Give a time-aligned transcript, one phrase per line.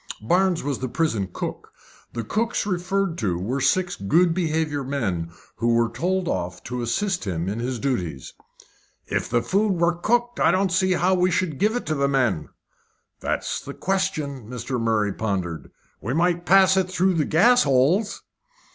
[0.19, 1.73] Barnes was the prison cook.
[2.13, 7.25] The cooks referred to were six good behaviour men who were told off to assist
[7.25, 8.33] him in his duties.
[9.05, 12.07] "If the food were cooked, I don't see how we should give it to the
[12.07, 12.49] men."
[13.19, 14.81] "That's the question." Mr.
[14.81, 15.69] Murray pondered.
[16.01, 18.23] "We might pass it through the gas holes."